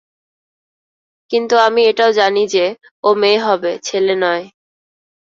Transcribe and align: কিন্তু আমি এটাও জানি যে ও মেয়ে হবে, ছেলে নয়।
কিন্তু 1.31 1.55
আমি 1.67 1.81
এটাও 1.87 2.11
জানি 2.11 2.43
যে 2.53 2.65
ও 3.03 3.09
মেয়ে 3.21 3.39
হবে, 3.39 3.71
ছেলে 3.83 4.13
নয়। 4.23 4.45